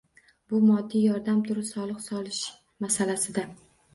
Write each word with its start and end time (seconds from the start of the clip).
Bu 0.51 0.59
moddiy 0.67 1.03
yordam 1.07 1.43
turi 1.49 1.65
soliq 1.71 2.01
solish 2.07 2.39
masalasida 2.87 3.45